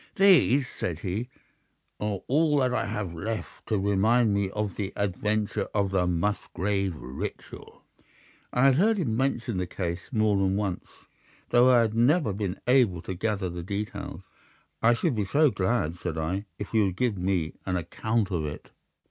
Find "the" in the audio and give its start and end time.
4.75-4.91, 5.91-6.07, 9.57-9.67, 13.47-13.61